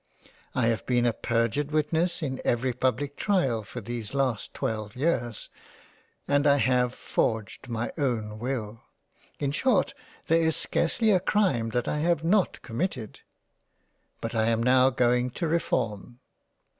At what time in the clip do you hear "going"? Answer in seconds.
14.89-15.29